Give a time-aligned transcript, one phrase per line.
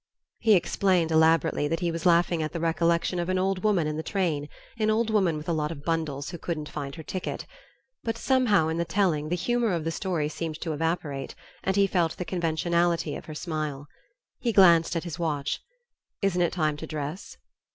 [0.39, 3.97] He explained, elaborately, that he was laughing at the recollection of an old woman in
[3.97, 7.45] the train, an old woman with a lot of bundles, who couldn't find her ticket....
[8.03, 11.85] But somehow, in the telling, the humor of the story seemed to evaporate, and he
[11.85, 13.87] felt the conventionality of her smile.
[14.39, 15.61] He glanced at his watch,
[16.23, 17.37] "Isn't it time to dress?"